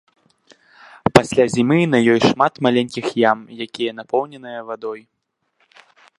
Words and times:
Пасля 1.17 1.45
зімы 1.55 1.77
на 1.93 1.99
ёй 2.13 2.19
шмат 2.29 2.53
маленькіх 2.69 3.05
ям, 3.31 3.39
якія 3.67 3.91
напоўненыя 4.01 4.61
вадой. 4.73 5.01